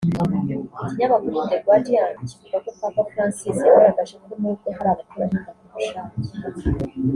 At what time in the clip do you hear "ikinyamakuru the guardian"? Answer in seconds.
0.83-2.13